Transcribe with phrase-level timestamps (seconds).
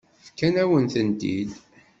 [0.27, 1.49] Fkant-awen-tent-id.